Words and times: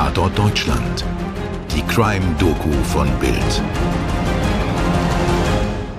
Tatort 0.00 0.38
Deutschland. 0.38 1.04
Die 1.70 1.82
Crime-Doku 1.82 2.72
von 2.84 3.06
Bild. 3.18 3.62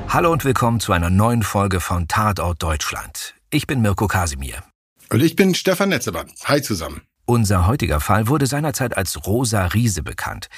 Hallo 0.10 0.32
und 0.32 0.44
willkommen 0.44 0.80
zu 0.80 0.92
einer 0.92 1.12
neuen 1.12 1.44
Folge 1.44 1.80
von 1.80 2.08
Tatort 2.08 2.64
Deutschland. 2.64 3.36
Ich 3.52 3.68
bin 3.68 3.80
Mirko 3.84 4.08
Kasimir. 4.08 4.64
Und 5.12 5.22
ich 5.22 5.36
bin 5.36 5.54
Stefan 5.54 5.90
Netzemann. 5.90 6.32
Hi 6.46 6.64
zusammen. 6.64 7.02
Unser 7.26 7.68
heutiger 7.68 8.00
Fall 8.00 8.28
wurde 8.28 8.48
seinerzeit 8.48 8.98
als 8.98 9.28
Rosa 9.28 9.68
Riese 9.68 10.02
bekannt. 10.02 10.50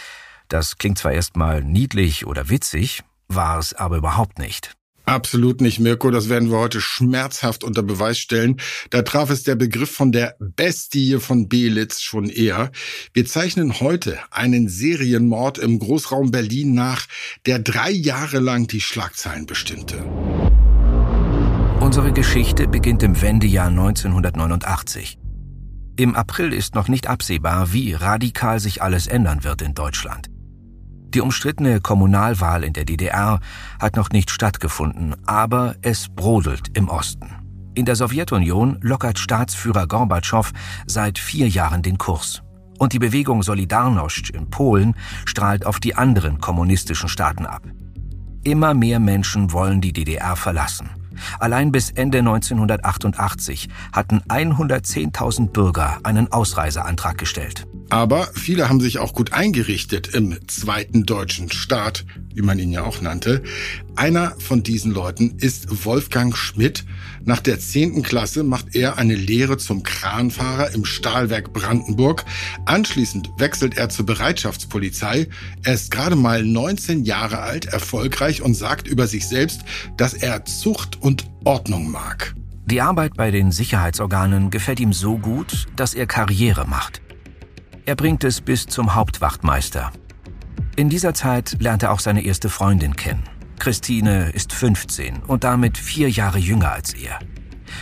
Das 0.47 0.77
klingt 0.77 0.99
zwar 0.99 1.11
erstmal 1.11 1.65
niedlich 1.65 2.25
oder 2.25 2.47
witzig, 2.47 3.03
war 3.27 3.59
es 3.59 3.73
aber 3.73 3.97
überhaupt 3.97 4.39
nicht. 4.39 4.71
Absolut 5.05 5.59
nicht, 5.59 5.79
Mirko. 5.79 6.11
Das 6.11 6.29
werden 6.29 6.49
wir 6.49 6.57
heute 6.57 6.79
schmerzhaft 6.79 7.63
unter 7.63 7.83
Beweis 7.83 8.17
stellen. 8.17 8.57
Da 8.89 9.01
traf 9.01 9.29
es 9.29 9.43
der 9.43 9.55
Begriff 9.55 9.91
von 9.91 10.11
der 10.11 10.35
Bestie 10.39 11.19
von 11.19 11.49
Belitz 11.49 12.01
schon 12.01 12.29
eher. 12.29 12.71
Wir 13.13 13.25
zeichnen 13.25 13.79
heute 13.81 14.17
einen 14.31 14.69
Serienmord 14.69 15.57
im 15.57 15.79
Großraum 15.79 16.31
Berlin 16.31 16.73
nach, 16.73 17.05
der 17.45 17.59
drei 17.59 17.91
Jahre 17.91 18.39
lang 18.39 18.67
die 18.67 18.81
Schlagzeilen 18.81 19.45
bestimmte. 19.45 20.03
Unsere 21.81 22.13
Geschichte 22.13 22.67
beginnt 22.69 23.03
im 23.03 23.21
Wendejahr 23.21 23.67
1989. 23.67 25.17
Im 25.97 26.15
April 26.15 26.53
ist 26.53 26.75
noch 26.75 26.87
nicht 26.87 27.07
absehbar, 27.07 27.73
wie 27.73 27.93
radikal 27.93 28.59
sich 28.59 28.81
alles 28.81 29.07
ändern 29.07 29.43
wird 29.43 29.61
in 29.61 29.75
Deutschland. 29.75 30.32
Die 31.13 31.21
umstrittene 31.21 31.79
Kommunalwahl 31.79 32.63
in 32.63 32.73
der 32.73 32.85
DDR 32.85 33.39
hat 33.79 33.95
noch 33.95 34.09
nicht 34.09 34.31
stattgefunden, 34.31 35.15
aber 35.27 35.75
es 35.81 36.09
brodelt 36.09 36.75
im 36.75 36.89
Osten. 36.89 37.29
In 37.75 37.85
der 37.85 37.95
Sowjetunion 37.95 38.79
lockert 38.81 39.19
Staatsführer 39.19 39.87
Gorbatschow 39.87 40.51
seit 40.87 41.19
vier 41.19 41.47
Jahren 41.47 41.83
den 41.83 41.97
Kurs. 41.97 42.41
Und 42.79 42.93
die 42.93 42.99
Bewegung 42.99 43.41
Solidarność 43.41 44.31
in 44.31 44.49
Polen 44.49 44.95
strahlt 45.25 45.65
auf 45.65 45.79
die 45.79 45.95
anderen 45.95 46.39
kommunistischen 46.41 47.09
Staaten 47.09 47.45
ab. 47.45 47.61
Immer 48.43 48.73
mehr 48.73 48.99
Menschen 48.99 49.53
wollen 49.53 49.81
die 49.81 49.93
DDR 49.93 50.35
verlassen. 50.35 50.89
Allein 51.39 51.71
bis 51.71 51.91
Ende 51.91 52.19
1988 52.19 53.69
hatten 53.91 54.21
110.000 54.27 55.51
Bürger 55.51 55.99
einen 56.03 56.31
Ausreiseantrag 56.31 57.17
gestellt. 57.17 57.67
Aber 57.89 58.29
viele 58.33 58.69
haben 58.69 58.79
sich 58.79 58.99
auch 58.99 59.13
gut 59.13 59.33
eingerichtet 59.33 60.09
im 60.15 60.37
zweiten 60.47 61.05
deutschen 61.05 61.51
Staat, 61.51 62.05
wie 62.33 62.41
man 62.41 62.57
ihn 62.57 62.71
ja 62.71 62.83
auch 62.83 63.01
nannte. 63.01 63.43
Einer 63.95 64.35
von 64.39 64.63
diesen 64.63 64.91
Leuten 64.91 65.37
ist 65.37 65.85
Wolfgang 65.85 66.35
Schmidt. 66.35 66.85
Nach 67.23 67.39
der 67.39 67.59
zehnten 67.59 68.01
Klasse 68.01 68.43
macht 68.43 68.75
er 68.75 68.97
eine 68.97 69.15
Lehre 69.15 69.57
zum 69.57 69.83
Kranfahrer 69.83 70.71
im 70.71 70.85
Stahlwerk 70.85 71.53
Brandenburg. 71.53 72.25
Anschließend 72.65 73.29
wechselt 73.37 73.77
er 73.77 73.89
zur 73.89 74.05
Bereitschaftspolizei. 74.05 75.27
Er 75.63 75.73
ist 75.73 75.91
gerade 75.91 76.15
mal 76.15 76.43
19 76.43 77.05
Jahre 77.05 77.39
alt, 77.39 77.65
erfolgreich 77.65 78.41
und 78.41 78.55
sagt 78.55 78.87
über 78.87 79.07
sich 79.07 79.27
selbst, 79.27 79.61
dass 79.97 80.13
er 80.13 80.45
Zucht 80.45 81.01
und 81.01 81.29
Ordnung 81.43 81.91
mag. 81.91 82.35
Die 82.65 82.81
Arbeit 82.81 83.15
bei 83.15 83.29
den 83.29 83.51
Sicherheitsorganen 83.51 84.49
gefällt 84.49 84.79
ihm 84.79 84.93
so 84.93 85.17
gut, 85.17 85.67
dass 85.75 85.93
er 85.93 86.07
Karriere 86.07 86.65
macht. 86.65 87.01
Er 87.85 87.95
bringt 87.95 88.23
es 88.23 88.39
bis 88.39 88.65
zum 88.65 88.95
Hauptwachtmeister. 88.95 89.91
In 90.77 90.87
dieser 90.89 91.13
Zeit 91.13 91.57
lernt 91.59 91.83
er 91.83 91.91
auch 91.91 91.99
seine 91.99 92.23
erste 92.23 92.47
Freundin 92.47 92.95
kennen. 92.95 93.23
Christine 93.59 94.29
ist 94.31 94.53
15 94.53 95.23
und 95.27 95.43
damit 95.43 95.77
vier 95.77 96.09
Jahre 96.09 96.39
jünger 96.39 96.71
als 96.71 96.93
er. 96.93 97.19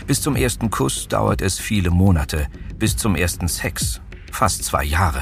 Bis 0.08 0.20
zum 0.20 0.36
ersten 0.36 0.72
Kuss 0.72 1.08
dauert 1.08 1.44
es 1.44 1.60
viele 1.60 1.92
Monate, 1.92 2.48
bis 2.80 2.98
zum 2.98 3.16
ersten 3.16 3.48
Sex 3.48 4.02
fast 4.32 4.64
zwei 4.64 4.84
Jahre. 4.84 5.22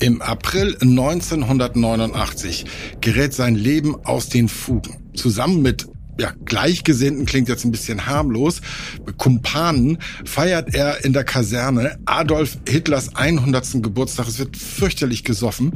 Im 0.00 0.22
April 0.22 0.78
1989 0.80 2.64
gerät 3.02 3.34
sein 3.34 3.54
Leben 3.54 3.94
aus 4.06 4.30
den 4.30 4.48
Fugen. 4.48 4.96
Zusammen 5.14 5.60
mit 5.60 5.86
ja, 6.18 6.32
Gleichgesinnten 6.44 7.26
klingt 7.26 7.48
jetzt 7.48 7.64
ein 7.64 7.72
bisschen 7.72 8.06
harmlos, 8.06 8.60
Kumpanen 9.16 9.98
feiert 10.24 10.74
er 10.74 11.04
in 11.04 11.12
der 11.12 11.24
Kaserne 11.24 11.98
Adolf 12.06 12.58
Hitlers 12.68 13.16
100. 13.16 13.82
Geburtstag. 13.82 14.28
Es 14.28 14.38
wird 14.38 14.56
fürchterlich 14.56 15.24
gesoffen. 15.24 15.72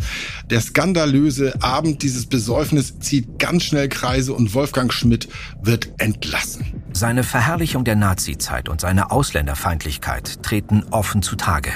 Der 0.50 0.60
skandalöse 0.60 1.60
Abend 1.62 2.02
dieses 2.02 2.26
Besäufnis 2.26 2.98
zieht 3.00 3.38
ganz 3.38 3.64
schnell 3.64 3.88
Kreise 3.88 4.32
und 4.32 4.54
Wolfgang 4.54 4.92
Schmidt 4.92 5.28
wird 5.62 5.90
entlassen. 5.98 6.82
Seine 6.92 7.22
Verherrlichung 7.22 7.84
der 7.84 7.96
Nazizeit 7.96 8.68
und 8.68 8.80
seine 8.80 9.10
Ausländerfeindlichkeit 9.10 10.42
treten 10.42 10.84
offen 10.90 11.22
zutage. 11.22 11.70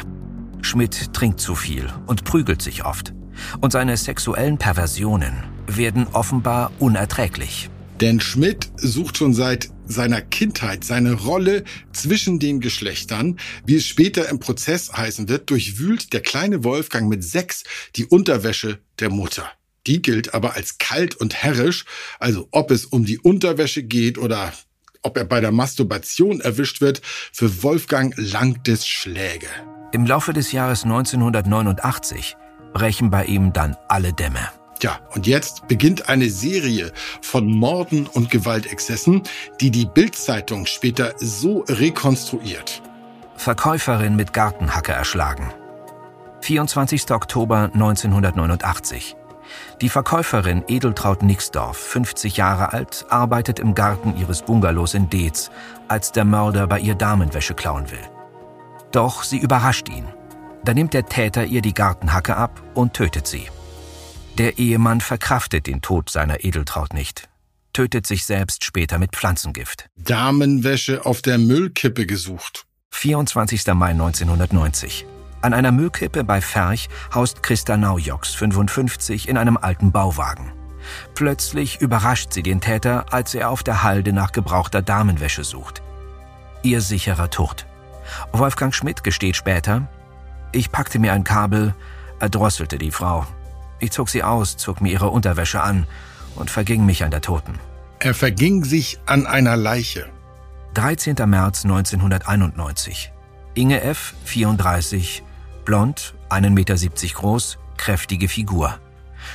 Schmidt 0.62 1.12
trinkt 1.12 1.40
zu 1.40 1.54
viel 1.54 1.88
und 2.06 2.24
prügelt 2.24 2.62
sich 2.62 2.84
oft. 2.84 3.12
Und 3.60 3.72
seine 3.72 3.96
sexuellen 3.96 4.58
Perversionen 4.58 5.32
werden 5.66 6.06
offenbar 6.12 6.70
unerträglich. 6.78 7.70
Denn 8.02 8.18
Schmidt 8.18 8.68
sucht 8.78 9.18
schon 9.18 9.32
seit 9.32 9.70
seiner 9.86 10.20
Kindheit 10.20 10.82
seine 10.82 11.12
Rolle 11.12 11.62
zwischen 11.92 12.40
den 12.40 12.58
Geschlechtern. 12.58 13.38
Wie 13.64 13.76
es 13.76 13.86
später 13.86 14.28
im 14.28 14.40
Prozess 14.40 14.92
heißen 14.92 15.28
wird, 15.28 15.50
durchwühlt 15.50 16.12
der 16.12 16.20
kleine 16.20 16.64
Wolfgang 16.64 17.08
mit 17.08 17.22
sechs 17.22 17.62
die 17.94 18.04
Unterwäsche 18.04 18.80
der 18.98 19.08
Mutter. 19.08 19.48
Die 19.86 20.02
gilt 20.02 20.34
aber 20.34 20.56
als 20.56 20.78
kalt 20.78 21.14
und 21.14 21.44
herrisch, 21.44 21.84
also 22.18 22.48
ob 22.50 22.72
es 22.72 22.86
um 22.86 23.04
die 23.04 23.20
Unterwäsche 23.20 23.84
geht 23.84 24.18
oder 24.18 24.52
ob 25.02 25.16
er 25.16 25.24
bei 25.24 25.40
der 25.40 25.52
Masturbation 25.52 26.40
erwischt 26.40 26.80
wird, 26.80 27.02
für 27.04 27.62
Wolfgang 27.62 28.14
langt 28.16 28.66
es 28.66 28.84
Schläge. 28.84 29.46
Im 29.92 30.06
Laufe 30.06 30.32
des 30.32 30.50
Jahres 30.50 30.82
1989 30.82 32.36
brechen 32.72 33.10
bei 33.10 33.26
ihm 33.26 33.52
dann 33.52 33.76
alle 33.88 34.12
Dämme. 34.12 34.48
Ja, 34.82 34.98
und 35.14 35.28
jetzt 35.28 35.68
beginnt 35.68 36.08
eine 36.08 36.28
Serie 36.28 36.90
von 37.20 37.46
Morden 37.46 38.08
und 38.08 38.30
Gewaltexzessen, 38.30 39.22
die 39.60 39.70
die 39.70 39.86
Bildzeitung 39.86 40.66
später 40.66 41.14
so 41.18 41.64
rekonstruiert. 41.68 42.82
Verkäuferin 43.36 44.16
mit 44.16 44.32
Gartenhacke 44.32 44.90
erschlagen. 44.90 45.52
24. 46.40 47.12
Oktober 47.12 47.70
1989. 47.72 49.14
Die 49.80 49.88
Verkäuferin 49.88 50.64
Edeltraut 50.66 51.22
Nixdorf, 51.22 51.76
50 51.76 52.36
Jahre 52.36 52.72
alt, 52.72 53.06
arbeitet 53.08 53.60
im 53.60 53.74
Garten 53.74 54.16
ihres 54.16 54.42
Bungalows 54.42 54.94
in 54.94 55.08
Deetz, 55.08 55.52
als 55.86 56.10
der 56.10 56.24
Mörder 56.24 56.66
bei 56.66 56.80
ihr 56.80 56.96
Damenwäsche 56.96 57.54
klauen 57.54 57.88
will. 57.92 58.10
Doch 58.90 59.22
sie 59.22 59.38
überrascht 59.38 59.88
ihn. 59.88 60.08
Da 60.64 60.74
nimmt 60.74 60.92
der 60.94 61.06
Täter 61.06 61.44
ihr 61.44 61.62
die 61.62 61.74
Gartenhacke 61.74 62.36
ab 62.36 62.60
und 62.74 62.94
tötet 62.94 63.28
sie. 63.28 63.46
Der 64.38 64.58
Ehemann 64.58 65.02
verkraftet 65.02 65.66
den 65.66 65.82
Tod 65.82 66.08
seiner 66.08 66.42
Edeltraut 66.42 66.94
nicht, 66.94 67.28
tötet 67.74 68.06
sich 68.06 68.24
selbst 68.24 68.64
später 68.64 68.98
mit 68.98 69.14
Pflanzengift. 69.14 69.88
Damenwäsche 69.96 71.04
auf 71.04 71.20
der 71.20 71.36
Müllkippe 71.36 72.06
gesucht. 72.06 72.64
24. 72.92 73.66
Mai 73.74 73.90
1990. 73.90 75.04
An 75.42 75.52
einer 75.52 75.70
Müllkippe 75.70 76.24
bei 76.24 76.40
Ferch 76.40 76.88
haust 77.14 77.42
Christa 77.42 77.76
Naujoks, 77.76 78.32
55, 78.34 79.28
in 79.28 79.36
einem 79.36 79.58
alten 79.58 79.92
Bauwagen. 79.92 80.52
Plötzlich 81.14 81.82
überrascht 81.82 82.32
sie 82.32 82.42
den 82.42 82.62
Täter, 82.62 83.12
als 83.12 83.34
er 83.34 83.50
auf 83.50 83.62
der 83.62 83.82
Halde 83.82 84.14
nach 84.14 84.32
gebrauchter 84.32 84.80
Damenwäsche 84.80 85.44
sucht. 85.44 85.82
Ihr 86.62 86.80
sicherer 86.80 87.28
Tod. 87.28 87.66
Wolfgang 88.32 88.74
Schmidt 88.74 89.04
gesteht 89.04 89.36
später, 89.36 89.88
ich 90.52 90.72
packte 90.72 90.98
mir 90.98 91.12
ein 91.12 91.24
Kabel, 91.24 91.74
erdrosselte 92.18 92.78
die 92.78 92.90
Frau, 92.90 93.26
ich 93.82 93.90
zog 93.90 94.08
sie 94.08 94.22
aus, 94.22 94.56
zog 94.56 94.80
mir 94.80 94.92
ihre 94.92 95.10
Unterwäsche 95.10 95.60
an 95.60 95.86
und 96.36 96.50
verging 96.50 96.86
mich 96.86 97.04
an 97.04 97.10
der 97.10 97.20
Toten. 97.20 97.58
Er 97.98 98.14
verging 98.14 98.64
sich 98.64 99.00
an 99.06 99.26
einer 99.26 99.56
Leiche. 99.56 100.08
13. 100.74 101.16
März 101.26 101.64
1991. 101.64 103.12
Inge 103.54 103.82
F., 103.82 104.14
34, 104.24 105.22
blond, 105.64 106.14
1,70 106.30 106.50
Meter 106.50 106.76
groß, 107.14 107.58
kräftige 107.76 108.28
Figur. 108.28 108.78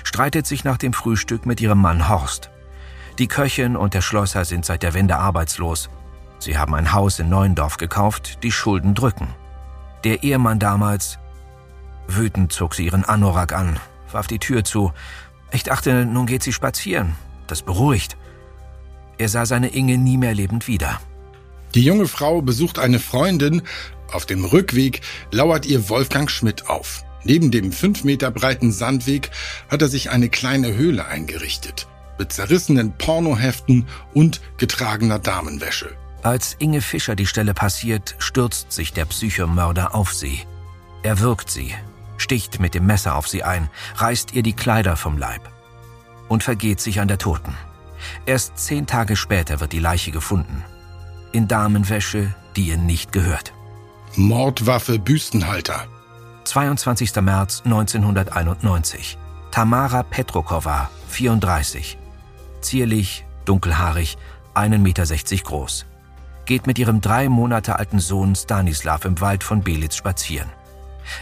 Streitet 0.04 0.48
sich 0.48 0.64
nach 0.64 0.78
dem 0.78 0.94
Frühstück 0.94 1.46
mit 1.46 1.62
ihrem 1.62 1.80
Mann 1.80 2.10
Horst. 2.10 2.50
Die 3.20 3.28
Köchin 3.28 3.76
und 3.76 3.94
der 3.94 4.02
Schlosser 4.02 4.46
sind 4.46 4.66
seit 4.66 4.82
der 4.82 4.94
Wende 4.94 5.18
arbeitslos. 5.18 5.90
Sie 6.40 6.58
haben 6.58 6.74
ein 6.74 6.94
Haus 6.94 7.20
in 7.20 7.30
Neuendorf 7.30 7.78
gekauft, 7.78 8.44
die 8.44 8.52
Schulden 8.52 8.94
drücken. 8.94 9.28
Der 10.04 10.24
Ehemann 10.24 10.60
damals. 10.60 11.20
Wütend 12.08 12.54
zog 12.54 12.76
sie 12.76 12.86
ihren 12.86 13.04
Anorak 13.04 13.54
an, 13.54 13.80
warf 14.12 14.28
die 14.28 14.40
Tür 14.40 14.64
zu. 14.64 14.92
Ich 15.52 15.64
dachte, 15.64 16.06
nun 16.06 16.26
geht 16.26 16.44
sie 16.44 16.54
spazieren. 16.54 17.16
Das 17.48 17.62
beruhigt. 17.62 18.18
Er 19.18 19.30
sah 19.30 19.46
seine 19.46 19.70
Inge 19.70 19.98
nie 19.98 20.18
mehr 20.18 20.36
lebend 20.36 20.68
wieder. 20.68 21.00
Die 21.74 21.84
junge 21.84 22.08
Frau 22.08 22.42
besucht 22.42 22.80
eine 22.80 23.00
Freundin. 23.00 23.62
Auf 24.12 24.26
dem 24.26 24.46
Rückweg 24.46 25.02
lauert 25.32 25.66
ihr 25.66 25.90
Wolfgang 25.90 26.30
Schmidt 26.30 26.70
auf. 26.70 27.04
Neben 27.24 27.52
dem 27.52 27.72
fünf 27.72 28.04
Meter 28.04 28.32
breiten 28.32 28.72
Sandweg 28.72 29.32
hat 29.70 29.82
er 29.82 29.90
sich 29.90 30.12
eine 30.12 30.30
kleine 30.30 30.76
Höhle 30.76 31.06
eingerichtet. 31.06 31.88
Mit 32.18 32.32
zerrissenen 32.32 32.98
Pornoheften 32.98 33.88
und 34.14 34.42
getragener 34.58 35.20
Damenwäsche. 35.20 35.90
Als 36.24 36.56
Inge 36.60 36.82
Fischer 36.82 37.16
die 37.16 37.28
Stelle 37.28 37.54
passiert, 37.54 38.16
stürzt 38.18 38.72
sich 38.72 38.94
der 38.94 39.06
Psychomörder 39.06 39.94
auf 39.94 40.14
sie. 40.14 40.42
Er 41.04 41.20
wirkt 41.20 41.50
sie, 41.50 41.74
sticht 42.18 42.60
mit 42.60 42.74
dem 42.74 42.86
Messer 42.86 43.16
auf 43.16 43.28
sie 43.28 43.44
ein, 43.44 43.70
reißt 43.96 44.34
ihr 44.34 44.44
die 44.44 44.54
Kleider 44.54 44.96
vom 44.96 45.18
Leib 45.18 45.42
und 46.28 46.44
vergeht 46.44 46.80
sich 46.80 47.00
an 47.00 47.08
der 47.08 47.18
Toten. 47.18 47.56
Erst 48.26 48.58
zehn 48.58 48.86
Tage 48.86 49.16
später 49.16 49.60
wird 49.60 49.72
die 49.72 49.80
Leiche 49.80 50.12
gefunden. 50.12 50.64
In 51.32 51.48
Damenwäsche, 51.48 52.34
die 52.56 52.68
ihr 52.68 52.78
nicht 52.78 53.12
gehört. 53.12 53.54
Mordwaffe 54.16 55.00
Büstenhalter. 55.00 55.88
22. 56.46 57.16
März 57.22 57.62
1991. 57.66 59.18
Tamara 59.52 60.04
Petrokova, 60.04 60.90
34. 61.10 61.98
Zierlich, 62.62 63.26
dunkelhaarig, 63.46 64.18
1,60 64.56 64.78
Meter 64.78 65.44
groß. 65.44 65.86
Geht 66.46 66.66
mit 66.66 66.80
ihrem 66.80 67.02
drei 67.02 67.28
Monate 67.28 67.78
alten 67.78 68.00
Sohn 68.00 68.34
Stanislav 68.36 69.04
im 69.06 69.20
Wald 69.20 69.44
von 69.44 69.62
Belitz 69.62 69.96
spazieren. 69.96 70.50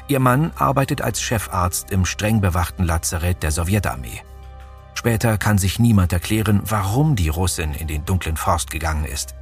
Ihr 0.07 0.19
Mann 0.19 0.51
arbeitet 0.55 1.01
als 1.01 1.21
Chefarzt 1.21 1.91
im 1.91 2.05
streng 2.05 2.41
bewachten 2.41 2.83
Lazarett 2.83 3.43
der 3.43 3.51
Sowjetarmee. 3.51 4.21
Später 4.93 5.37
kann 5.37 5.57
sich 5.57 5.77
niemand 5.77 6.13
erklären, 6.13 6.61
warum 6.65 7.15
die 7.15 7.29
Russin 7.29 7.73
in 7.73 7.87
den 7.87 8.05
dunklen 8.05 8.37
Forst 8.37 8.71
gegangen 8.71 9.05
ist. 9.05 9.35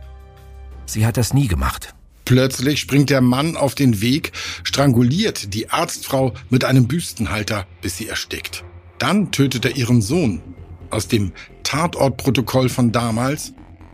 Sie 0.86 1.06
hat 1.06 1.18
das 1.18 1.34
nie 1.34 1.48
gemacht. 1.48 1.94
Plötzlich 2.25 2.80
springt 2.80 3.10
der 3.10 3.22
Mann 3.22 3.57
auf 3.57 3.75
den 3.75 4.01
Weg, 4.01 4.31
stranguliert 4.63 5.54
die 5.54 5.69
Arztfrau 5.69 6.34
mit 6.50 6.63
einem 6.63 6.88
Büstenhalter, 6.88 7.66
bis 7.81 7.98
sie 7.98 8.07
erstickt. 8.07 8.63
Dann 8.98 9.31
tötet 9.31 9.66
er 9.66 9.75
ihren 9.75 10.01
Sohn. 10.01 10.42
Aus 10.89 11.07
dem 11.07 11.34
Tatortprotokoll 11.63 12.69
von 12.69 12.92
damals. 12.92 13.54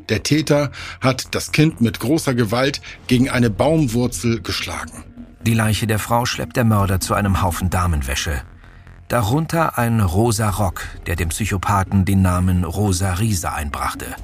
Der 0.09 0.23
Täter 0.23 0.71
hat 1.01 1.33
das 1.35 1.51
Kind 1.51 1.81
mit 1.81 1.99
großer 1.99 2.33
Gewalt 2.33 2.81
gegen 3.07 3.29
eine 3.29 3.49
Baumwurzel 3.49 4.41
geschlagen. 4.41 5.03
Die 5.41 5.53
Leiche 5.53 5.87
der 5.87 5.99
Frau 5.99 6.25
schleppt 6.25 6.57
der 6.57 6.65
Mörder 6.65 6.99
zu 6.99 7.13
einem 7.13 7.41
Haufen 7.41 7.69
Damenwäsche. 7.69 8.41
Darunter 9.07 9.77
ein 9.77 10.01
rosa 10.01 10.49
Rock, 10.49 10.83
der 11.07 11.15
dem 11.15 11.29
Psychopathen 11.29 12.05
den 12.05 12.21
Namen 12.21 12.63
Rosa 12.63 13.13
Riese 13.13 13.51
einbrachte. 13.51 14.15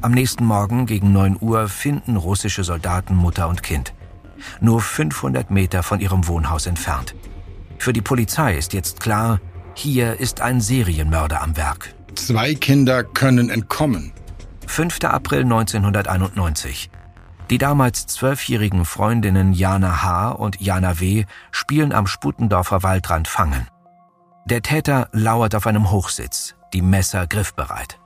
Am 0.00 0.12
nächsten 0.12 0.44
Morgen 0.44 0.86
gegen 0.86 1.12
9 1.12 1.38
Uhr 1.40 1.68
finden 1.68 2.16
russische 2.16 2.62
Soldaten 2.62 3.16
Mutter 3.16 3.48
und 3.48 3.62
Kind. 3.62 3.92
Nur 4.60 4.80
500 4.80 5.50
Meter 5.50 5.82
von 5.82 6.00
ihrem 6.00 6.28
Wohnhaus 6.28 6.66
entfernt. 6.66 7.16
Für 7.78 7.92
die 7.92 8.00
Polizei 8.00 8.56
ist 8.56 8.72
jetzt 8.72 9.00
klar, 9.00 9.40
hier 9.74 10.20
ist 10.20 10.40
ein 10.40 10.60
Serienmörder 10.60 11.42
am 11.42 11.56
Werk. 11.56 11.94
Zwei 12.14 12.54
Kinder 12.54 13.02
können 13.02 13.50
entkommen. 13.50 14.12
5. 14.66 15.04
April 15.04 15.42
1991. 15.42 16.90
Die 17.50 17.58
damals 17.58 18.06
zwölfjährigen 18.06 18.84
Freundinnen 18.84 19.52
Jana 19.52 20.02
H. 20.02 20.30
und 20.32 20.60
Jana 20.60 21.00
W. 21.00 21.24
spielen 21.50 21.92
am 21.92 22.06
Sputendorfer 22.06 22.82
Waldrand 22.82 23.26
Fangen. 23.26 23.66
Der 24.44 24.62
Täter 24.62 25.08
lauert 25.12 25.54
auf 25.54 25.66
einem 25.66 25.90
Hochsitz, 25.90 26.54
die 26.72 26.82
Messer 26.82 27.26
griffbereit. 27.26 27.98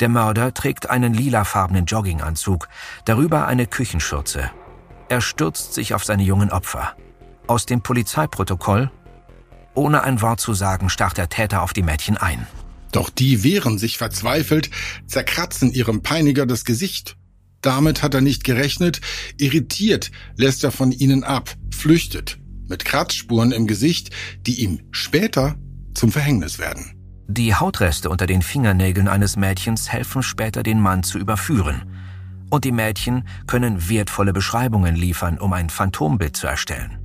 Der 0.00 0.08
Mörder 0.08 0.54
trägt 0.54 0.90
einen 0.90 1.14
lilafarbenen 1.14 1.86
Jogginganzug, 1.86 2.68
darüber 3.04 3.46
eine 3.46 3.66
Küchenschürze. 3.66 4.50
Er 5.08 5.20
stürzt 5.20 5.74
sich 5.74 5.94
auf 5.94 6.04
seine 6.04 6.22
jungen 6.22 6.50
Opfer. 6.50 6.94
Aus 7.46 7.66
dem 7.66 7.82
Polizeiprotokoll 7.82 8.90
ohne 9.76 10.02
ein 10.02 10.22
Wort 10.22 10.40
zu 10.40 10.54
sagen, 10.54 10.88
stach 10.88 11.12
der 11.12 11.28
Täter 11.28 11.62
auf 11.62 11.72
die 11.72 11.82
Mädchen 11.82 12.16
ein. 12.16 12.46
Doch 12.92 13.10
die 13.10 13.44
wehren 13.44 13.78
sich 13.78 13.98
verzweifelt, 13.98 14.70
zerkratzen 15.06 15.70
ihrem 15.70 16.02
Peiniger 16.02 16.46
das 16.46 16.64
Gesicht. 16.64 17.16
Damit 17.62 18.02
hat 18.02 18.14
er 18.14 18.20
nicht 18.20 18.44
gerechnet, 18.44 19.00
irritiert 19.38 20.10
lässt 20.36 20.64
er 20.64 20.70
von 20.70 20.92
ihnen 20.92 21.24
ab, 21.24 21.54
flüchtet, 21.74 22.38
mit 22.68 22.84
Kratzspuren 22.84 23.52
im 23.52 23.66
Gesicht, 23.66 24.10
die 24.46 24.62
ihm 24.62 24.80
später 24.90 25.56
zum 25.94 26.12
Verhängnis 26.12 26.58
werden. 26.58 26.92
Die 27.28 27.54
Hautreste 27.54 28.08
unter 28.08 28.26
den 28.26 28.42
Fingernägeln 28.42 29.08
eines 29.08 29.36
Mädchens 29.36 29.92
helfen 29.92 30.22
später 30.22 30.62
den 30.62 30.80
Mann 30.80 31.02
zu 31.02 31.18
überführen. 31.18 31.82
Und 32.50 32.64
die 32.64 32.72
Mädchen 32.72 33.26
können 33.48 33.88
wertvolle 33.88 34.32
Beschreibungen 34.32 34.94
liefern, 34.94 35.38
um 35.38 35.52
ein 35.52 35.68
Phantombild 35.68 36.36
zu 36.36 36.46
erstellen. 36.46 36.98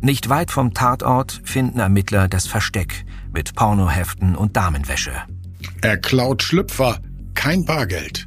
Nicht 0.00 0.28
weit 0.28 0.50
vom 0.50 0.74
Tatort 0.74 1.40
finden 1.44 1.78
Ermittler 1.78 2.28
das 2.28 2.46
Versteck 2.46 3.04
mit 3.32 3.54
Pornoheften 3.54 4.34
und 4.34 4.56
Damenwäsche. 4.56 5.12
Er 5.80 5.96
klaut 5.96 6.42
Schlüpfer, 6.42 6.98
kein 7.34 7.64
Bargeld. 7.64 8.26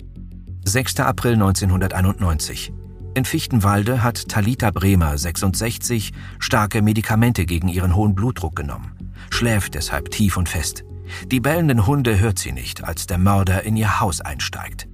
6. 0.69 0.99
April 0.99 1.33
1991. 1.33 2.71
In 3.15 3.25
Fichtenwalde 3.25 4.03
hat 4.03 4.29
Talita 4.29 4.69
Bremer, 4.69 5.17
66, 5.17 6.11
starke 6.37 6.83
Medikamente 6.83 7.47
gegen 7.47 7.69
ihren 7.69 7.95
hohen 7.95 8.13
Blutdruck 8.13 8.55
genommen, 8.55 8.91
schläft 9.31 9.73
deshalb 9.73 10.11
tief 10.11 10.37
und 10.37 10.47
fest. 10.47 10.83
Die 11.31 11.39
bellenden 11.39 11.87
Hunde 11.87 12.19
hört 12.19 12.37
sie 12.37 12.51
nicht, 12.51 12.83
als 12.83 13.07
der 13.07 13.17
Mörder 13.17 13.63
in 13.63 13.75
ihr 13.77 13.99
Haus 13.99 14.21
einsteigt. 14.21 14.87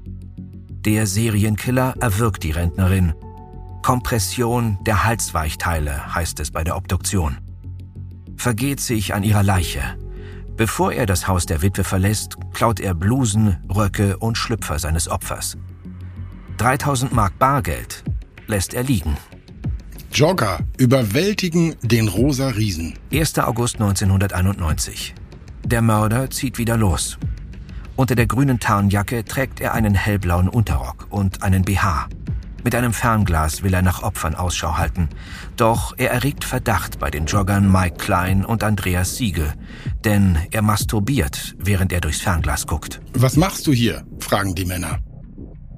Der 0.86 1.07
Serienkiller 1.07 1.95
erwürgt 2.00 2.44
die 2.44 2.51
Rentnerin. 2.51 3.13
Kompression 3.83 4.78
der 4.86 5.04
Halsweichteile 5.04 6.16
heißt 6.16 6.39
es 6.39 6.51
bei 6.51 6.63
der 6.63 6.78
Obduktion. 6.78 7.38
Vergeht 8.38 8.80
sich 8.80 9.13
an 9.13 9.24
ihrer 9.24 9.44
Leiche. 9.44 9.98
Bevor 10.57 10.94
er 10.94 11.06
das 11.06 11.28
Haus 11.28 11.46
der 11.46 11.62
Witwe 11.62 11.84
verlässt, 11.84 12.38
klaut 12.54 12.80
er 12.80 12.94
Blusen, 12.94 13.57
Röcke 13.69 14.18
und 14.18 14.38
Schlüpfer 14.38 14.80
seines 14.80 15.10
Opfers. 15.10 15.57
3000 16.57 17.13
Mark 17.13 17.38
Bargeld 17.38 18.04
lässt 18.48 18.74
er 18.74 18.84
liegen. 18.84 19.18
Jogger 20.13 20.60
überwältigen 20.78 21.75
den 21.81 22.07
rosa 22.07 22.48
Riesen. 22.48 22.94
1. 23.12 23.38
August 23.40 23.75
1991. 23.81 25.13
Der 25.66 25.81
Mörder 25.81 26.30
zieht 26.30 26.57
wieder 26.57 26.78
los. 26.78 27.18
Unter 27.98 28.16
der 28.16 28.28
grünen 28.28 28.60
Tarnjacke 28.60 29.25
trägt 29.25 29.60
er 29.60 29.74
einen 29.74 29.94
hellblauen 29.94 30.48
Unterrock 30.48 31.07
und 31.10 31.44
einen 31.44 31.63
BH. 31.63 32.07
Mit 32.66 32.74
einem 32.74 32.94
Fernglas 32.94 33.62
will 33.62 33.76
er 33.76 33.84
nach 33.84 34.02
Opfern 34.02 34.34
Ausschau 34.34 34.76
halten. 34.76 35.10
Doch 35.56 35.94
er 35.98 36.10
erregt 36.10 36.44
Verdacht 36.44 36.98
bei 36.98 37.12
den 37.12 37.28
Joggern 37.28 37.72
Mike 37.72 37.98
Klein 37.98 38.44
und 38.44 38.64
Andreas 38.64 39.18
Siegel. 39.18 39.54
Denn 40.04 40.40
er 40.50 40.64
masturbiert, 40.64 41.54
während 41.60 41.94
er 41.94 42.02
durchs 42.02 42.22
Fernglas 42.22 42.66
guckt. 42.66 43.02
Was 43.14 43.36
machst 43.36 43.68
du 43.68 43.72
hier? 43.72 44.04
fragen 44.20 44.56
die 44.56 44.66
Männer. 44.66 44.98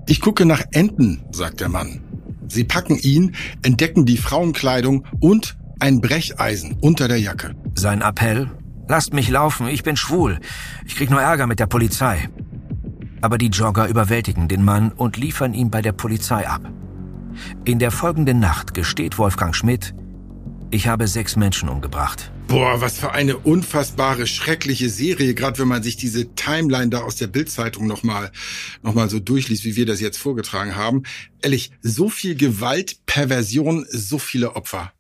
Ich 0.08 0.22
gucke 0.22 0.46
nach 0.46 0.64
Enten, 0.72 1.26
sagt 1.32 1.60
der 1.60 1.68
Mann. 1.68 2.06
Sie 2.48 2.64
packen 2.64 2.98
ihn, 2.98 3.36
entdecken 3.64 4.06
die 4.06 4.16
Frauenkleidung 4.16 5.06
und 5.20 5.58
ein 5.82 6.00
Brecheisen 6.00 6.78
unter 6.80 7.10
der 7.10 7.20
Jacke. 7.20 7.54
Sein 7.76 8.02
Appell, 8.02 8.50
Lasst 8.90 9.14
mich 9.14 9.30
laufen, 9.30 9.68
ich 9.68 9.84
bin 9.84 9.98
schwul. 9.98 10.40
Ich 10.86 10.96
krieg 10.96 11.10
nur 11.10 11.22
Ärger 11.22 11.46
mit 11.46 11.60
der 11.60 11.66
Polizei. 11.66 12.30
Aber 13.22 13.38
die 13.38 13.48
Jogger 13.48 13.88
überwältigen 13.88 14.48
den 14.48 14.64
Mann 14.64 14.92
und 14.92 15.18
liefern 15.18 15.54
ihn 15.54 15.72
bei 15.72 15.82
der 15.82 15.92
Polizei 15.92 16.48
ab. 16.48 16.62
In 17.66 17.80
der 17.80 17.92
folgenden 17.92 18.40
Nacht 18.40 18.74
gesteht 18.74 19.18
Wolfgang 19.18 19.56
Schmidt, 19.56 19.94
ich 20.70 20.88
habe 20.88 21.08
sechs 21.08 21.36
Menschen 21.36 21.70
umgebracht. 21.70 22.32
Boah, 22.48 22.82
was 22.82 22.98
für 22.98 23.12
eine 23.12 23.38
unfassbare, 23.38 24.28
schreckliche 24.28 24.90
Serie, 24.90 25.34
gerade 25.34 25.60
wenn 25.60 25.68
man 25.68 25.84
sich 25.84 25.98
diese 25.98 26.34
Timeline 26.36 26.90
da 26.90 27.00
aus 27.00 27.16
der 27.16 27.28
Bildzeitung 27.28 27.88
nochmal 27.88 28.32
noch 28.84 28.94
mal 28.94 29.10
so 29.10 29.20
durchliest, 29.20 29.66
wie 29.66 29.76
wir 29.76 29.86
das 29.86 30.02
jetzt 30.02 30.18
vorgetragen 30.18 30.76
haben. 30.76 31.04
Ehrlich, 31.42 31.72
so 31.82 32.10
viel 32.10 32.36
Gewalt, 32.36 33.06
Perversion, 33.06 33.86
so 33.90 34.18
viele 34.18 34.56
Opfer. 34.56 34.92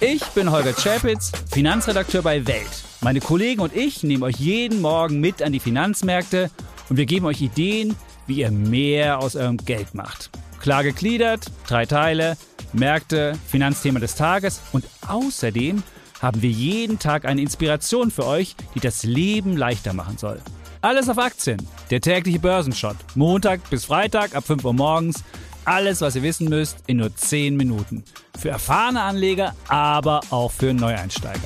Ich 0.00 0.22
bin 0.34 0.50
Holger 0.50 0.74
Czapitz, 0.74 1.32
Finanzredakteur 1.50 2.22
bei 2.22 2.46
Welt. 2.46 2.84
Meine 3.04 3.20
Kollegen 3.20 3.60
und 3.60 3.76
ich 3.76 4.02
nehmen 4.02 4.22
euch 4.22 4.36
jeden 4.36 4.80
Morgen 4.80 5.20
mit 5.20 5.42
an 5.42 5.52
die 5.52 5.60
Finanzmärkte 5.60 6.50
und 6.88 6.96
wir 6.96 7.04
geben 7.04 7.26
euch 7.26 7.42
Ideen, 7.42 7.94
wie 8.26 8.36
ihr 8.36 8.50
mehr 8.50 9.18
aus 9.18 9.36
eurem 9.36 9.58
Geld 9.58 9.94
macht. 9.94 10.30
Klar 10.58 10.84
gegliedert, 10.84 11.44
drei 11.66 11.84
Teile, 11.84 12.38
Märkte, 12.72 13.38
Finanzthema 13.46 14.00
des 14.00 14.14
Tages 14.14 14.62
und 14.72 14.86
außerdem 15.06 15.82
haben 16.22 16.40
wir 16.40 16.48
jeden 16.48 16.98
Tag 16.98 17.26
eine 17.26 17.42
Inspiration 17.42 18.10
für 18.10 18.24
euch, 18.24 18.56
die 18.74 18.80
das 18.80 19.02
Leben 19.02 19.54
leichter 19.54 19.92
machen 19.92 20.16
soll. 20.16 20.40
Alles 20.80 21.10
auf 21.10 21.18
Aktien, 21.18 21.58
der 21.90 22.00
tägliche 22.00 22.38
Börsenshot, 22.38 22.96
Montag 23.14 23.68
bis 23.68 23.84
Freitag 23.84 24.34
ab 24.34 24.46
5 24.46 24.64
Uhr 24.64 24.72
morgens 24.72 25.22
alles, 25.66 26.00
was 26.00 26.16
ihr 26.16 26.22
wissen 26.22 26.48
müsst, 26.48 26.78
in 26.86 26.96
nur 26.96 27.14
10 27.14 27.54
Minuten. 27.54 28.02
Für 28.38 28.48
erfahrene 28.48 29.02
Anleger, 29.02 29.54
aber 29.68 30.22
auch 30.30 30.52
für 30.52 30.72
Neueinsteiger. 30.72 31.40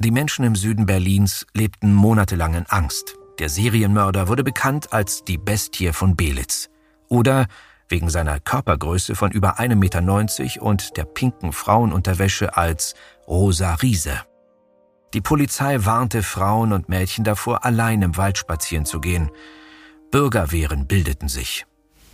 Die 0.00 0.12
Menschen 0.12 0.44
im 0.44 0.54
Süden 0.54 0.86
Berlins 0.86 1.44
lebten 1.54 1.92
monatelang 1.92 2.54
in 2.54 2.66
Angst. 2.66 3.16
Der 3.40 3.48
Serienmörder 3.48 4.28
wurde 4.28 4.44
bekannt 4.44 4.92
als 4.92 5.24
die 5.24 5.38
Bestie 5.38 5.92
von 5.92 6.14
Belitz. 6.14 6.70
Oder 7.08 7.46
wegen 7.88 8.08
seiner 8.08 8.38
Körpergröße 8.38 9.16
von 9.16 9.32
über 9.32 9.58
1,90 9.58 9.74
Meter 9.74 10.62
und 10.62 10.96
der 10.96 11.04
pinken 11.04 11.52
Frauenunterwäsche 11.52 12.56
als 12.56 12.94
Rosa 13.26 13.74
Riese. 13.74 14.22
Die 15.14 15.20
Polizei 15.20 15.84
warnte 15.84 16.22
Frauen 16.22 16.72
und 16.72 16.88
Mädchen 16.88 17.24
davor, 17.24 17.64
allein 17.64 18.02
im 18.02 18.16
Wald 18.16 18.38
spazieren 18.38 18.84
zu 18.84 19.00
gehen. 19.00 19.30
Bürgerwehren 20.12 20.86
bildeten 20.86 21.28
sich. 21.28 21.66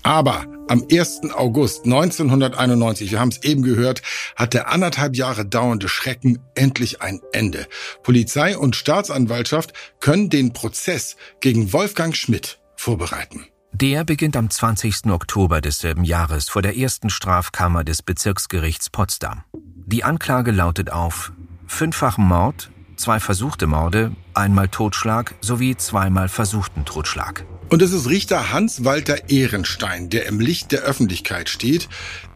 Aber 0.05 0.45
am 0.69 0.85
1. 0.91 1.33
August 1.35 1.85
1991, 1.87 3.11
wir 3.11 3.21
haben 3.21 3.31
es 3.31 3.43
eben 3.43 3.63
gehört, 3.63 4.03
hat 4.37 4.55
der 4.55 4.71
anderthalb 4.71 5.17
Jahre 5.17 5.47
dauernde 5.47 5.89
Schrecken 5.89 6.39
endlich 6.55 7.03
ein 7.03 7.21
Ende. 7.33 7.67
Polizei 8.03 8.57
und 8.57 8.77
Staatsanwaltschaft 8.77 9.73
können 10.01 10.31
den 10.31 10.53
Prozess 10.53 11.17
gegen 11.41 11.73
Wolfgang 11.73 12.15
Schmidt 12.15 12.61
vorbereiten. 12.77 13.47
Der 13.73 14.05
beginnt 14.05 14.37
am 14.37 14.51
20. 14.51 15.07
Oktober 15.07 15.61
desselben 15.61 16.05
Jahres 16.05 16.49
vor 16.49 16.63
der 16.63 16.77
ersten 16.77 17.11
Strafkammer 17.11 17.83
des 17.83 18.03
Bezirksgerichts 18.03 18.91
Potsdam. 18.91 19.43
Die 19.87 20.05
Anklage 20.05 20.51
lautet 20.51 20.93
auf 20.93 21.33
fünffachen 21.67 22.27
Mord, 22.27 22.71
zwei 22.97 23.21
versuchte 23.21 23.67
Morde, 23.67 24.13
einmal 24.35 24.69
Totschlag 24.69 25.35
sowie 25.41 25.77
zweimal 25.77 26.29
versuchten 26.29 26.85
Totschlag. 26.85 27.47
Und 27.71 27.83
es 27.83 27.93
ist 27.93 28.09
Richter 28.09 28.53
Hans-Walter 28.53 29.31
Ehrenstein, 29.31 30.11
der 30.11 30.27
im 30.27 30.39
Licht 30.39 30.71
der 30.71 30.83
Öffentlichkeit 30.83 31.49
steht. 31.49 31.89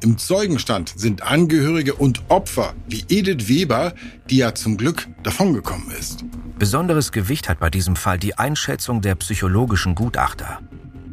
Im 0.02 0.18
Zeugenstand 0.18 0.92
sind 0.96 1.22
Angehörige 1.22 1.94
und 1.94 2.22
Opfer 2.28 2.74
wie 2.88 3.04
Edith 3.08 3.48
Weber, 3.48 3.94
die 4.30 4.38
ja 4.38 4.54
zum 4.54 4.76
Glück 4.76 5.06
davongekommen 5.22 5.90
ist. 5.90 6.24
Besonderes 6.58 7.12
Gewicht 7.12 7.48
hat 7.48 7.60
bei 7.60 7.70
diesem 7.70 7.94
Fall 7.94 8.18
die 8.18 8.36
Einschätzung 8.36 9.00
der 9.00 9.14
psychologischen 9.16 9.94
Gutachter. 9.94 10.60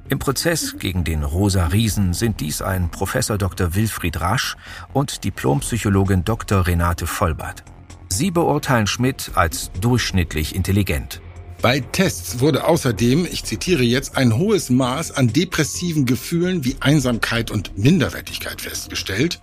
Im 0.08 0.20
Prozess 0.20 0.78
gegen 0.78 1.04
den 1.04 1.24
Rosa 1.24 1.68
Riesen 1.68 2.14
sind 2.14 2.40
dies 2.40 2.62
ein 2.62 2.90
Professor 2.90 3.38
Dr. 3.38 3.76
Wilfried 3.76 4.22
Rasch 4.22 4.56
und 4.94 5.24
Diplompsychologin 5.24 6.24
Dr. 6.24 6.66
Renate 6.66 7.08
Vollbart. 7.08 7.64
Sie 8.08 8.32
beurteilen 8.32 8.88
Schmidt 8.88 9.32
als 9.36 9.72
durchschnittlich 9.82 10.56
intelligent. 10.56 11.22
Bei 11.62 11.80
Tests 11.80 12.40
wurde 12.40 12.66
außerdem, 12.66 13.26
ich 13.26 13.44
zitiere 13.44 13.84
jetzt, 13.84 14.18
ein 14.18 14.38
hohes 14.38 14.70
Maß 14.70 15.12
an 15.12 15.34
depressiven 15.34 16.06
Gefühlen 16.06 16.64
wie 16.64 16.78
Einsamkeit 16.80 17.50
und 17.50 17.78
Minderwertigkeit 17.78 18.62
festgestellt. 18.62 19.40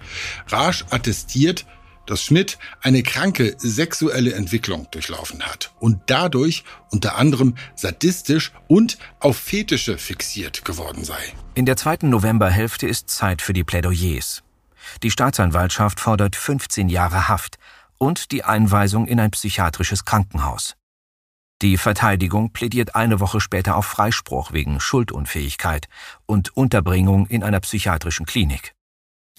Rasch 0.48 0.84
attestiert, 0.90 1.66
dass 2.06 2.22
Schmidt 2.22 2.58
eine 2.80 3.02
kranke 3.02 3.54
sexuelle 3.58 4.34
Entwicklung 4.34 4.88
durchlaufen 4.90 5.42
hat 5.42 5.72
und 5.78 6.00
dadurch 6.06 6.64
unter 6.90 7.16
anderem 7.16 7.54
sadistisch 7.74 8.52
und 8.68 8.98
auf 9.20 9.36
Fetische 9.36 9.98
fixiert 9.98 10.64
geworden 10.64 11.04
sei. 11.04 11.20
In 11.54 11.66
der 11.66 11.76
zweiten 11.76 12.10
Novemberhälfte 12.10 12.86
ist 12.86 13.10
Zeit 13.10 13.42
für 13.42 13.52
die 13.52 13.64
Plädoyers. 13.64 14.42
Die 15.02 15.10
Staatsanwaltschaft 15.10 16.00
fordert 16.00 16.36
15 16.36 16.88
Jahre 16.88 17.28
Haft 17.28 17.58
und 17.98 18.32
die 18.32 18.42
Einweisung 18.42 19.06
in 19.06 19.20
ein 19.20 19.30
psychiatrisches 19.30 20.04
Krankenhaus. 20.04 20.74
Die 21.62 21.76
Verteidigung 21.76 22.52
plädiert 22.52 22.96
eine 22.96 23.20
Woche 23.20 23.40
später 23.40 23.76
auf 23.76 23.86
Freispruch 23.86 24.52
wegen 24.52 24.80
Schuldunfähigkeit 24.80 25.86
und 26.26 26.56
Unterbringung 26.56 27.28
in 27.28 27.44
einer 27.44 27.60
psychiatrischen 27.60 28.26
Klinik. 28.26 28.74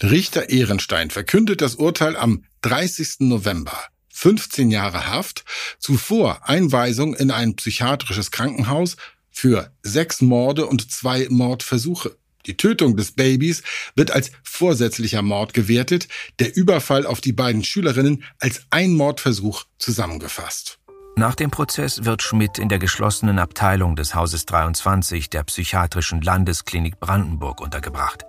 Richter 0.01 0.49
Ehrenstein 0.49 1.11
verkündet 1.11 1.59
das 1.59 1.75
Urteil 1.75 2.15
am 2.15 2.45
30. 2.61 3.19
November. 3.19 3.77
15 4.13 4.71
Jahre 4.71 5.07
Haft, 5.07 5.43
zuvor 5.79 6.47
Einweisung 6.47 7.13
in 7.13 7.29
ein 7.29 7.57
psychiatrisches 7.57 8.31
Krankenhaus 8.31 8.95
für 9.29 9.73
sechs 9.81 10.21
Morde 10.21 10.67
und 10.67 10.89
zwei 10.89 11.27
Mordversuche. 11.29 12.15
Die 12.45 12.55
Tötung 12.55 12.95
des 12.95 13.11
Babys 13.11 13.63
wird 13.95 14.11
als 14.11 14.31
vorsätzlicher 14.43 15.21
Mord 15.21 15.53
gewertet, 15.53 16.07
der 16.39 16.55
Überfall 16.55 17.05
auf 17.05 17.19
die 17.19 17.33
beiden 17.33 17.65
Schülerinnen 17.65 18.23
als 18.39 18.61
ein 18.69 18.93
Mordversuch 18.93 19.65
zusammengefasst. 19.77 20.79
Nach 21.15 21.35
dem 21.35 21.51
Prozess 21.51 22.05
wird 22.05 22.23
Schmidt 22.23 22.57
in 22.57 22.69
der 22.69 22.79
geschlossenen 22.79 23.37
Abteilung 23.37 23.95
des 23.95 24.15
Hauses 24.15 24.47
23 24.47 25.29
der 25.29 25.43
Psychiatrischen 25.43 26.21
Landesklinik 26.21 26.99
Brandenburg 26.99 27.61
untergebracht. 27.61 28.25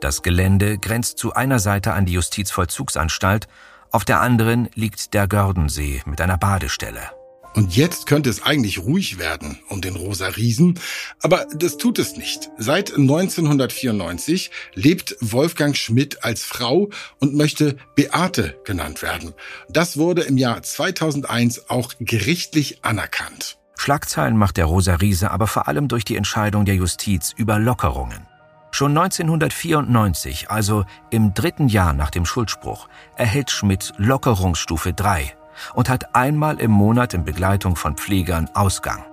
Das 0.00 0.22
Gelände 0.22 0.78
grenzt 0.78 1.18
zu 1.18 1.32
einer 1.32 1.58
Seite 1.58 1.94
an 1.94 2.06
die 2.06 2.12
Justizvollzugsanstalt, 2.12 3.48
auf 3.90 4.04
der 4.04 4.20
anderen 4.20 4.68
liegt 4.74 5.14
der 5.14 5.26
Gördensee 5.26 6.02
mit 6.06 6.20
einer 6.20 6.38
Badestelle. 6.38 7.15
Und 7.56 7.74
jetzt 7.74 8.06
könnte 8.06 8.28
es 8.28 8.42
eigentlich 8.42 8.80
ruhig 8.80 9.18
werden 9.18 9.58
um 9.70 9.80
den 9.80 9.96
Rosa 9.96 10.26
Riesen, 10.26 10.78
aber 11.22 11.46
das 11.54 11.78
tut 11.78 11.98
es 11.98 12.18
nicht. 12.18 12.50
Seit 12.58 12.94
1994 12.94 14.50
lebt 14.74 15.16
Wolfgang 15.22 15.74
Schmidt 15.74 16.22
als 16.22 16.44
Frau 16.44 16.90
und 17.18 17.34
möchte 17.34 17.78
Beate 17.94 18.60
genannt 18.64 19.00
werden. 19.00 19.32
Das 19.70 19.96
wurde 19.96 20.22
im 20.22 20.36
Jahr 20.36 20.62
2001 20.62 21.70
auch 21.70 21.94
gerichtlich 21.98 22.84
anerkannt. 22.84 23.56
Schlagzeilen 23.78 24.36
macht 24.36 24.58
der 24.58 24.66
Rosa 24.66 24.96
Riese 24.96 25.30
aber 25.30 25.46
vor 25.46 25.66
allem 25.66 25.88
durch 25.88 26.04
die 26.04 26.16
Entscheidung 26.16 26.66
der 26.66 26.74
Justiz 26.74 27.32
über 27.38 27.58
Lockerungen. 27.58 28.26
Schon 28.70 28.90
1994, 28.90 30.50
also 30.50 30.84
im 31.08 31.32
dritten 31.32 31.68
Jahr 31.68 31.94
nach 31.94 32.10
dem 32.10 32.26
Schuldspruch, 32.26 32.88
erhält 33.16 33.50
Schmidt 33.50 33.94
Lockerungsstufe 33.96 34.92
3 34.92 35.34
und 35.74 35.88
hat 35.88 36.14
einmal 36.14 36.60
im 36.60 36.70
Monat 36.70 37.14
in 37.14 37.24
Begleitung 37.24 37.76
von 37.76 37.96
Pflegern 37.96 38.48
Ausgang. 38.54 39.04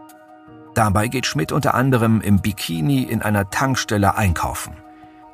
Dabei 0.74 1.08
geht 1.08 1.26
Schmidt 1.26 1.52
unter 1.52 1.76
anderem 1.76 2.22
im 2.22 2.42
Bikini 2.42 3.04
in 3.04 3.22
einer 3.22 3.50
Tankstelle 3.50 4.16
einkaufen. 4.16 4.74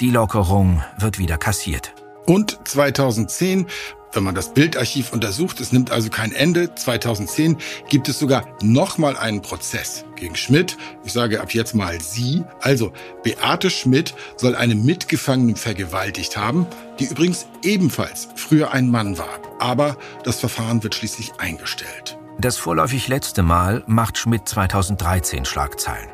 Die 0.01 0.09
Lockerung 0.09 0.83
wird 0.97 1.17
wieder 1.17 1.37
kassiert. 1.37 1.93
Und 2.25 2.59
2010 2.65 3.67
wenn 4.11 4.23
man 4.23 4.33
das 4.33 4.53
Bildarchiv 4.53 5.13
untersucht, 5.13 5.59
es 5.59 5.71
nimmt 5.71 5.91
also 5.91 6.09
kein 6.09 6.31
Ende. 6.31 6.73
2010 6.73 7.57
gibt 7.89 8.09
es 8.09 8.17
sogar 8.17 8.43
nochmal 8.61 9.15
einen 9.15 9.41
Prozess 9.41 10.05
gegen 10.15 10.35
Schmidt. 10.35 10.77
Ich 11.03 11.13
sage 11.13 11.41
ab 11.41 11.53
jetzt 11.53 11.75
mal 11.75 12.01
sie. 12.01 12.43
Also 12.59 12.91
Beate 13.23 13.69
Schmidt 13.69 14.15
soll 14.35 14.55
eine 14.55 14.75
Mitgefangene 14.75 15.55
vergewaltigt 15.55 16.37
haben, 16.37 16.65
die 16.99 17.05
übrigens 17.05 17.47
ebenfalls 17.63 18.27
früher 18.35 18.71
ein 18.71 18.89
Mann 18.89 19.17
war. 19.17 19.39
Aber 19.59 19.97
das 20.23 20.39
Verfahren 20.39 20.83
wird 20.83 20.95
schließlich 20.95 21.33
eingestellt. 21.37 22.17
Das 22.39 22.57
vorläufig 22.57 23.07
letzte 23.07 23.43
Mal 23.43 23.83
macht 23.87 24.17
Schmidt 24.17 24.47
2013 24.47 25.45
Schlagzeilen. 25.45 26.09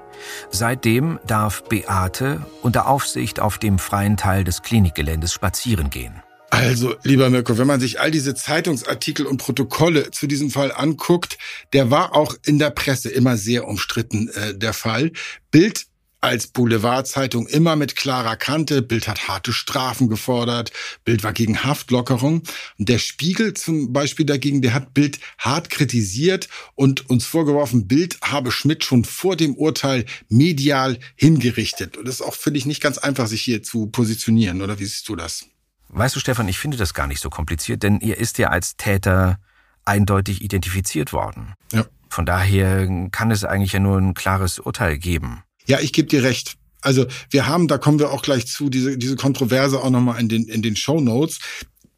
Seitdem 0.49 1.19
darf 1.27 1.63
Beate 1.65 2.45
unter 2.61 2.87
Aufsicht 2.87 3.39
auf 3.39 3.57
dem 3.57 3.77
freien 3.77 4.17
Teil 4.17 4.43
des 4.43 4.61
Klinikgeländes 4.61 5.33
spazieren 5.33 5.89
gehen. 5.89 6.21
Also, 6.51 6.95
lieber 7.03 7.29
Mirko, 7.29 7.57
wenn 7.57 7.67
man 7.67 7.79
sich 7.79 7.99
all 7.99 8.11
diese 8.11 8.33
Zeitungsartikel 8.33 9.25
und 9.25 9.37
Protokolle 9.37 10.11
zu 10.11 10.25
diesem 10.25 10.49
Fall 10.49 10.71
anguckt, 10.71 11.37
der 11.73 11.91
war 11.91 12.15
auch 12.15 12.35
in 12.45 12.59
der 12.59 12.69
Presse 12.69 13.09
immer 13.09 13.35
sehr 13.35 13.67
umstritten, 13.67 14.29
äh, 14.29 14.57
der 14.57 14.73
Fall. 14.73 15.11
Bild 15.51 15.85
als 16.25 16.47
Boulevardzeitung 16.47 17.47
immer 17.47 17.75
mit 17.75 17.95
klarer 17.95 18.35
Kante. 18.35 18.81
Bild 18.81 19.07
hat 19.07 19.27
harte 19.27 19.53
Strafen 19.53 20.09
gefordert. 20.09 20.71
Bild 21.03 21.23
war 21.23 21.33
gegen 21.33 21.63
Haftlockerung. 21.63 22.41
Und 22.79 22.89
der 22.89 22.97
Spiegel 22.97 23.53
zum 23.53 23.93
Beispiel 23.93 24.25
dagegen, 24.25 24.61
der 24.61 24.73
hat 24.73 24.93
Bild 24.93 25.19
hart 25.37 25.69
kritisiert 25.69 26.49
und 26.73 27.09
uns 27.09 27.25
vorgeworfen, 27.25 27.87
Bild 27.87 28.17
habe 28.23 28.51
Schmidt 28.51 28.83
schon 28.83 29.05
vor 29.05 29.35
dem 29.35 29.55
Urteil 29.55 30.05
medial 30.27 30.97
hingerichtet. 31.15 31.95
Und 31.95 32.07
das 32.07 32.15
ist 32.15 32.21
auch, 32.21 32.33
finde 32.33 32.57
ich, 32.57 32.65
nicht 32.65 32.81
ganz 32.81 32.97
einfach, 32.97 33.27
sich 33.27 33.41
hier 33.41 33.61
zu 33.61 33.87
positionieren. 33.87 34.61
Oder 34.61 34.79
wie 34.79 34.85
siehst 34.85 35.07
du 35.07 35.15
das? 35.15 35.45
Weißt 35.89 36.15
du, 36.15 36.19
Stefan, 36.19 36.47
ich 36.47 36.57
finde 36.57 36.77
das 36.77 36.93
gar 36.93 37.07
nicht 37.07 37.21
so 37.21 37.29
kompliziert, 37.29 37.83
denn 37.83 37.99
ihr 37.99 38.17
ist 38.17 38.39
ja 38.39 38.49
als 38.49 38.75
Täter 38.77 39.39
eindeutig 39.85 40.41
identifiziert 40.41 41.13
worden. 41.13 41.53
Ja. 41.71 41.85
Von 42.09 42.25
daher 42.25 43.09
kann 43.11 43.29
es 43.29 43.43
eigentlich 43.43 43.73
ja 43.73 43.79
nur 43.79 43.99
ein 43.99 44.15
klares 44.15 44.57
Urteil 44.59 44.97
geben. 44.97 45.44
Ja, 45.67 45.79
ich 45.79 45.93
gebe 45.93 46.07
dir 46.07 46.23
recht. 46.23 46.55
Also 46.81 47.07
wir 47.31 47.47
haben, 47.47 47.67
da 47.67 47.77
kommen 47.77 47.99
wir 47.99 48.11
auch 48.11 48.21
gleich 48.21 48.45
zu, 48.47 48.69
diese, 48.69 48.97
diese 48.97 49.15
Kontroverse 49.15 49.81
auch 49.81 49.89
nochmal 49.89 50.19
in 50.19 50.29
den, 50.29 50.45
in 50.45 50.61
den 50.61 50.75
Show 50.75 51.01
Notes. 51.01 51.39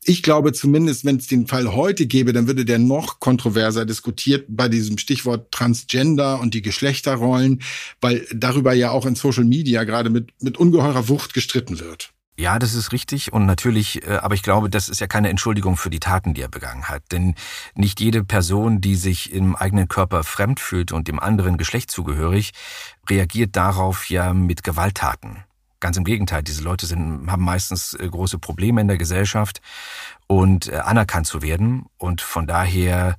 Ich 0.06 0.24
glaube 0.24 0.54
zumindest, 0.54 1.04
wenn 1.04 1.18
es 1.18 1.28
den 1.28 1.48
Fall 1.48 1.76
heute 1.76 2.08
gäbe, 2.08 2.32
dann 2.32 2.48
würde 2.48 2.64
der 2.64 2.80
noch 2.80 3.20
kontroverser 3.20 3.86
diskutiert 3.86 4.46
bei 4.48 4.70
diesem 4.70 4.98
Stichwort 4.98 5.52
Transgender 5.52 6.40
und 6.40 6.54
die 6.54 6.62
Geschlechterrollen, 6.62 7.62
weil 8.00 8.26
darüber 8.34 8.74
ja 8.74 8.92
auch 8.92 9.06
in 9.06 9.16
Social 9.16 9.44
Media 9.44 9.84
gerade 9.84 10.10
mit, 10.10 10.30
mit 10.42 10.58
ungeheurer 10.58 11.10
Wucht 11.10 11.34
gestritten 11.34 11.82
wird. 11.82 12.14
Ja, 12.40 12.60
das 12.60 12.76
ist 12.76 12.92
richtig 12.92 13.34
und 13.34 13.48
natürlich, 13.48 14.08
äh, 14.08 14.18
aber 14.18 14.36
ich 14.36 14.44
glaube, 14.44 14.70
das 14.70 14.90
ist 14.90 15.00
ja 15.00 15.08
keine 15.08 15.30
Entschuldigung 15.30 15.76
für 15.76 15.90
die 15.90 16.00
Taten, 16.00 16.36
die 16.36 16.42
er 16.42 16.50
begangen 16.50 16.88
hat. 16.88 17.02
Denn 17.12 17.34
nicht 17.74 18.00
jede 18.00 18.24
Person, 18.24 18.80
die 18.80 18.96
sich 18.96 19.34
im 19.34 19.56
eigenen 19.56 19.88
Körper 19.88 20.24
fremd 20.24 20.60
fühlt 20.60 20.92
und 20.92 21.08
dem 21.08 21.20
anderen 21.20 21.58
Geschlecht 21.58 21.90
zugehörig, 21.90 22.54
reagiert 23.10 23.56
darauf 23.56 24.08
ja 24.12 24.36
mit 24.36 24.64
Gewalttaten. 24.64 25.46
Ganz 25.80 25.98
im 25.98 26.04
Gegenteil, 26.04 26.44
diese 26.44 26.62
Leute 26.62 26.86
sind, 26.86 27.32
haben 27.32 27.44
meistens 27.44 27.96
äh, 27.96 28.08
große 28.08 28.38
Probleme 28.38 28.82
in 28.82 28.88
der 28.88 28.98
Gesellschaft 29.00 29.60
und 30.28 30.68
äh, 30.68 30.76
anerkannt 30.76 31.26
zu 31.26 31.42
werden. 31.42 31.88
Und 31.98 32.22
von 32.22 32.46
daher 32.46 33.18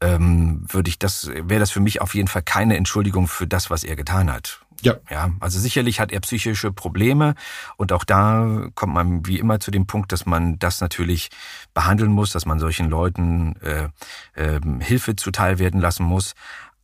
ähm, 0.00 0.64
würde 0.68 0.88
ich 0.88 0.98
das, 0.98 1.28
wäre 1.28 1.60
das 1.60 1.70
für 1.70 1.80
mich 1.80 2.00
auf 2.00 2.14
jeden 2.14 2.28
Fall 2.28 2.42
keine 2.42 2.78
Entschuldigung 2.78 3.28
für 3.28 3.46
das, 3.46 3.68
was 3.68 3.84
er 3.84 3.96
getan 3.96 4.32
hat. 4.32 4.63
Ja. 4.84 4.96
Ja, 5.10 5.32
also 5.40 5.58
sicherlich 5.58 5.98
hat 5.98 6.12
er 6.12 6.20
psychische 6.20 6.70
Probleme 6.70 7.34
und 7.76 7.92
auch 7.92 8.04
da 8.04 8.68
kommt 8.74 8.94
man 8.94 9.26
wie 9.26 9.38
immer 9.38 9.58
zu 9.58 9.70
dem 9.70 9.86
Punkt, 9.86 10.12
dass 10.12 10.26
man 10.26 10.58
das 10.58 10.80
natürlich 10.80 11.30
behandeln 11.72 12.12
muss, 12.12 12.32
dass 12.32 12.46
man 12.46 12.58
solchen 12.58 12.90
Leuten 12.90 13.56
äh, 13.62 13.88
äh, 14.34 14.60
Hilfe 14.80 15.16
zuteil 15.16 15.58
werden 15.58 15.80
lassen 15.80 16.04
muss. 16.04 16.34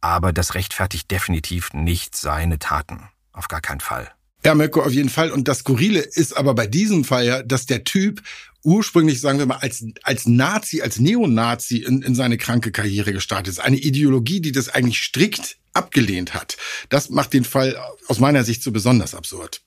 Aber 0.00 0.32
das 0.32 0.54
rechtfertigt 0.54 1.10
definitiv 1.10 1.74
nicht 1.74 2.16
seine 2.16 2.58
Taten. 2.58 3.08
Auf 3.32 3.48
gar 3.48 3.60
keinen 3.60 3.80
Fall. 3.80 4.10
Ja, 4.44 4.54
Mirko, 4.54 4.82
auf 4.82 4.92
jeden 4.92 5.10
Fall. 5.10 5.30
Und 5.30 5.48
das 5.48 5.58
Skurrile 5.58 6.00
ist 6.00 6.34
aber 6.36 6.54
bei 6.54 6.66
diesem 6.66 7.04
Fall 7.04 7.26
ja, 7.26 7.42
dass 7.42 7.66
der 7.66 7.84
Typ 7.84 8.22
ursprünglich, 8.62 9.20
sagen 9.20 9.38
wir 9.38 9.46
mal, 9.46 9.58
als, 9.58 9.84
als 10.02 10.26
Nazi, 10.26 10.80
als 10.80 10.98
Neonazi 10.98 11.78
in, 11.78 12.02
in 12.02 12.14
seine 12.14 12.38
kranke 12.38 12.72
Karriere 12.72 13.12
gestartet 13.12 13.48
ist. 13.48 13.58
Eine 13.58 13.76
Ideologie, 13.76 14.40
die 14.40 14.52
das 14.52 14.70
eigentlich 14.70 15.02
strikt 15.02 15.58
abgelehnt 15.72 16.34
hat. 16.34 16.56
Das 16.88 17.10
macht 17.10 17.32
den 17.32 17.44
Fall 17.44 17.76
aus 18.08 18.18
meiner 18.18 18.44
Sicht 18.44 18.62
so 18.62 18.72
besonders 18.72 19.14
absurd. 19.14 19.62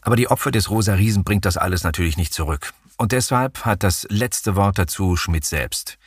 Aber 0.00 0.16
die 0.16 0.28
Opfer 0.28 0.50
des 0.50 0.70
Rosa 0.70 0.94
Riesen 0.94 1.24
bringt 1.24 1.44
das 1.44 1.56
alles 1.56 1.82
natürlich 1.82 2.16
nicht 2.16 2.32
zurück. 2.32 2.72
Und 2.96 3.12
deshalb 3.12 3.64
hat 3.64 3.82
das 3.82 4.06
letzte 4.08 4.56
Wort 4.56 4.78
dazu 4.78 5.16
Schmidt 5.16 5.44
selbst. 5.44 5.98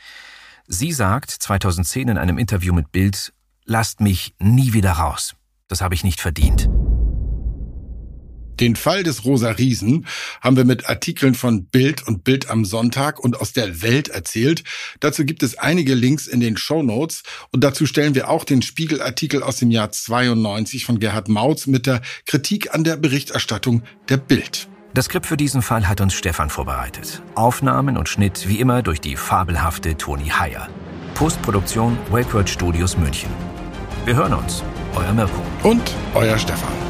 Sie 0.66 0.92
sagt 0.92 1.30
2010 1.30 2.08
in 2.08 2.18
einem 2.18 2.38
Interview 2.38 2.72
mit 2.72 2.92
Bild, 2.92 3.32
lasst 3.64 4.00
mich 4.00 4.34
nie 4.38 4.72
wieder 4.72 4.92
raus. 4.92 5.34
Das 5.68 5.80
habe 5.80 5.94
ich 5.94 6.04
nicht 6.04 6.20
verdient. 6.20 6.68
Den 8.60 8.76
Fall 8.76 9.02
des 9.02 9.24
Rosa 9.24 9.52
Riesen 9.52 10.06
haben 10.42 10.56
wir 10.56 10.66
mit 10.66 10.88
Artikeln 10.88 11.34
von 11.34 11.64
Bild 11.64 12.06
und 12.06 12.24
Bild 12.24 12.50
am 12.50 12.66
Sonntag 12.66 13.18
und 13.18 13.40
aus 13.40 13.52
der 13.54 13.80
Welt 13.80 14.08
erzählt. 14.08 14.64
Dazu 15.00 15.24
gibt 15.24 15.42
es 15.42 15.56
einige 15.56 15.94
Links 15.94 16.26
in 16.26 16.40
den 16.40 16.58
Show 16.58 16.82
Notes 16.82 17.22
und 17.52 17.64
dazu 17.64 17.86
stellen 17.86 18.14
wir 18.14 18.28
auch 18.28 18.44
den 18.44 18.60
Spiegelartikel 18.60 19.42
aus 19.42 19.56
dem 19.56 19.70
Jahr 19.70 19.90
92 19.90 20.84
von 20.84 21.00
Gerhard 21.00 21.28
Mautz 21.28 21.66
mit 21.66 21.86
der 21.86 22.02
Kritik 22.26 22.74
an 22.74 22.84
der 22.84 22.96
Berichterstattung 22.96 23.82
der 24.10 24.18
Bild. 24.18 24.68
Das 24.92 25.06
Skript 25.06 25.26
für 25.26 25.36
diesen 25.36 25.62
Fall 25.62 25.88
hat 25.88 26.00
uns 26.00 26.14
Stefan 26.14 26.50
vorbereitet. 26.50 27.22
Aufnahmen 27.36 27.96
und 27.96 28.08
Schnitt 28.08 28.46
wie 28.48 28.58
immer 28.60 28.82
durch 28.82 29.00
die 29.00 29.16
fabelhafte 29.16 29.96
Toni 29.96 30.28
Heyer. 30.28 30.68
Postproduktion 31.14 31.96
Wakeword 32.10 32.50
Studios 32.50 32.98
München. 32.98 33.30
Wir 34.04 34.16
hören 34.16 34.34
uns. 34.34 34.62
Euer 34.94 35.12
Mirko. 35.12 35.40
Und 35.62 35.94
euer 36.14 36.38
Stefan. 36.38 36.89